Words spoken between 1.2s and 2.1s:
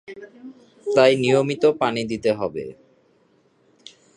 নিয়মিত পানি